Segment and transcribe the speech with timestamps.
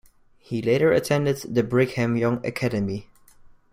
[0.39, 3.07] He later attended the Brigham Young Academy.